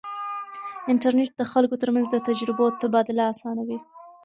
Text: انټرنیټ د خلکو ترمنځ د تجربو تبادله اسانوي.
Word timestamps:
انټرنیټ 0.91 1.31
د 1.37 1.41
خلکو 1.51 1.75
ترمنځ 1.81 2.07
د 2.11 2.17
تجربو 2.27 2.65
تبادله 2.81 3.23
اسانوي. 3.33 3.77